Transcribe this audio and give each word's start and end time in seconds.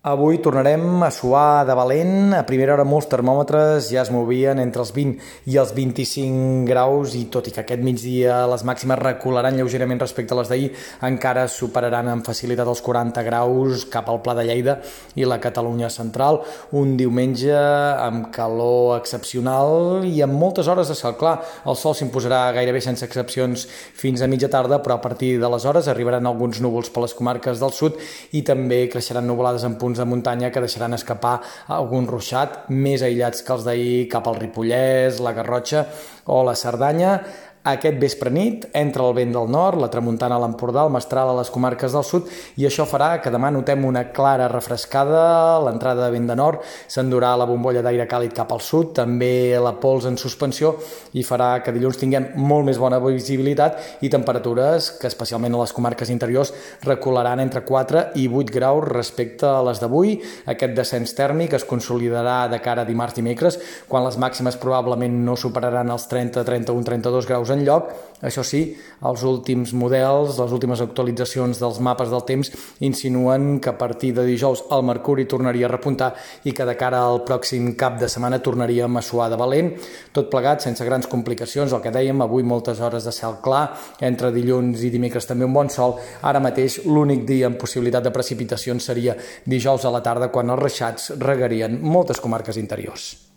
Avui 0.00 0.38
tornarem 0.38 1.02
a 1.02 1.10
suar 1.10 1.66
de 1.66 1.74
valent. 1.74 2.30
A 2.38 2.44
primera 2.46 2.76
hora 2.76 2.84
molts 2.86 3.08
termòmetres 3.10 3.88
ja 3.90 4.04
es 4.04 4.12
movien 4.14 4.60
entre 4.62 4.84
els 4.84 4.92
20 4.94 5.50
i 5.50 5.56
els 5.58 5.72
25 5.74 6.68
graus 6.68 7.16
i 7.18 7.24
tot 7.26 7.48
i 7.50 7.50
que 7.50 7.64
aquest 7.64 7.82
migdia 7.82 8.44
les 8.46 8.62
màximes 8.62 9.00
recularan 9.02 9.58
lleugerament 9.58 9.98
respecte 9.98 10.36
a 10.36 10.38
les 10.38 10.52
d'ahir, 10.52 10.68
encara 11.02 11.48
superaran 11.50 12.12
amb 12.12 12.22
facilitat 12.22 12.70
els 12.70 12.82
40 12.86 13.24
graus 13.26 13.88
cap 13.90 14.06
al 14.06 14.20
Pla 14.22 14.36
de 14.38 14.44
Lleida 14.46 14.76
i 15.18 15.26
la 15.26 15.40
Catalunya 15.42 15.90
central. 15.90 16.44
Un 16.78 16.94
diumenge 16.94 17.58
amb 17.58 18.30
calor 18.30 19.00
excepcional 19.00 20.06
i 20.06 20.22
amb 20.22 20.38
moltes 20.38 20.70
hores 20.70 20.94
de 20.94 20.94
cel 20.94 21.18
clar. 21.18 21.40
El 21.66 21.74
sol 21.74 21.98
s'imposarà 21.98 22.44
gairebé 22.54 22.84
sense 22.86 23.02
excepcions 23.02 23.66
fins 23.98 24.22
a 24.22 24.30
mitja 24.30 24.46
tarda, 24.46 24.78
però 24.78 24.94
a 24.94 25.02
partir 25.02 25.40
de 25.42 25.50
les 25.50 25.66
hores 25.66 25.90
arribaran 25.90 26.30
alguns 26.30 26.62
núvols 26.62 26.94
per 26.94 27.02
les 27.02 27.18
comarques 27.18 27.58
del 27.58 27.74
sud 27.74 27.98
i 28.30 28.46
també 28.46 28.84
creixeran 28.86 29.26
nuvolades 29.26 29.66
en 29.66 29.74
punt 29.74 29.87
punts 29.88 30.02
de 30.02 30.04
muntanya 30.04 30.52
que 30.52 30.60
deixaran 30.60 30.92
escapar 30.92 31.38
algun 31.72 32.04
ruixat 32.10 32.66
més 32.68 33.00
aïllats 33.00 33.40
que 33.40 33.54
els 33.54 33.64
d'ahir 33.64 34.08
cap 34.12 34.28
al 34.28 34.36
Ripollès, 34.36 35.22
la 35.24 35.32
Garrotxa 35.32 35.86
o 36.28 36.42
la 36.44 36.52
Cerdanya 36.52 37.14
aquest 37.64 37.98
vespre 38.00 38.30
nit 38.30 38.66
entra 38.76 39.06
el 39.08 39.14
vent 39.16 39.32
del 39.34 39.50
nord, 39.50 39.80
la 39.80 39.90
tramuntana 39.92 40.36
a 40.36 40.42
l'Empordà, 40.42 40.84
el 40.86 40.92
mestral 40.94 41.32
a 41.32 41.36
les 41.38 41.50
comarques 41.50 41.92
del 41.92 42.04
sud 42.06 42.28
i 42.56 42.66
això 42.68 42.86
farà 42.88 43.18
que 43.22 43.32
demà 43.34 43.50
notem 43.52 43.84
una 43.84 44.06
clara 44.14 44.48
refrescada, 44.48 45.58
l'entrada 45.64 46.06
de 46.06 46.14
vent 46.14 46.28
de 46.30 46.36
nord 46.38 46.64
s'endurà 46.86 47.34
la 47.36 47.46
bombolla 47.48 47.82
d'aire 47.82 48.06
càlid 48.08 48.34
cap 48.36 48.52
al 48.52 48.62
sud, 48.64 48.92
també 48.96 49.58
la 49.60 49.74
pols 49.80 50.06
en 50.08 50.16
suspensió 50.20 50.74
i 51.18 51.24
farà 51.26 51.50
que 51.64 51.74
dilluns 51.74 51.98
tinguem 52.00 52.30
molt 52.36 52.68
més 52.68 52.78
bona 52.78 53.00
visibilitat 53.02 54.02
i 54.04 54.10
temperatures 54.12 54.92
que 55.00 55.10
especialment 55.10 55.54
a 55.56 55.62
les 55.64 55.74
comarques 55.76 56.10
interiors 56.14 56.54
recularan 56.86 57.40
entre 57.42 57.64
4 57.66 58.04
i 58.22 58.28
8 58.28 58.54
graus 58.54 58.86
respecte 58.88 59.46
a 59.48 59.62
les 59.66 59.80
d'avui. 59.82 60.16
Aquest 60.50 60.74
descens 60.76 61.14
tèrmic 61.16 61.54
es 61.58 61.66
consolidarà 61.68 62.46
de 62.50 62.60
cara 62.64 62.84
a 62.84 62.88
dimarts 62.88 63.16
i 63.16 63.22
dimecres, 63.22 63.58
quan 63.88 64.04
les 64.06 64.18
màximes 64.20 64.58
probablement 64.60 65.14
no 65.26 65.36
superaran 65.36 65.90
els 65.90 66.06
30, 66.10 66.44
31, 66.46 66.84
32 66.86 67.28
graus 67.28 67.47
en 67.54 67.64
lloc. 67.66 67.90
Això 68.18 68.42
sí, 68.42 68.60
els 69.06 69.22
últims 69.22 69.70
models, 69.78 70.40
les 70.40 70.54
últimes 70.54 70.80
actualitzacions 70.82 71.60
dels 71.62 71.76
mapes 71.86 72.10
del 72.10 72.24
temps 72.26 72.50
insinuen 72.82 73.60
que 73.62 73.70
a 73.70 73.76
partir 73.78 74.10
de 74.16 74.24
dijous 74.26 74.64
el 74.74 74.82
mercuri 74.82 75.28
tornaria 75.30 75.68
a 75.68 75.70
repuntar 75.70 76.08
i 76.42 76.50
que 76.50 76.66
de 76.66 76.74
cara 76.74 77.04
al 77.06 77.22
pròxim 77.28 77.76
cap 77.78 78.00
de 78.00 78.08
setmana 78.10 78.40
tornaríem 78.42 78.98
a 78.98 79.04
suar 79.06 79.28
de 79.30 79.38
valent, 79.38 79.70
tot 80.10 80.32
plegat 80.32 80.66
sense 80.66 80.82
grans 80.84 81.06
complicacions, 81.06 81.70
el 81.70 81.84
que 81.84 81.94
dèiem, 81.94 82.18
avui 82.26 82.42
moltes 82.42 82.82
hores 82.82 83.06
de 83.06 83.14
cel 83.14 83.38
clar, 83.44 83.68
entre 84.00 84.32
dilluns 84.34 84.82
i 84.82 84.90
dimecres 84.90 85.30
també 85.30 85.46
un 85.46 85.54
bon 85.54 85.70
sol, 85.70 85.94
ara 86.22 86.42
mateix 86.42 86.80
l'únic 86.90 87.22
dia 87.28 87.46
amb 87.46 87.60
possibilitat 87.62 88.02
de 88.02 88.14
precipitacions 88.14 88.90
seria 88.90 89.14
dijous 89.46 89.86
a 89.86 89.94
la 89.94 90.02
tarda 90.02 90.32
quan 90.34 90.50
els 90.50 90.62
reixats 90.62 91.12
regarien 91.22 91.78
moltes 91.78 92.18
comarques 92.18 92.58
interiors. 92.58 93.27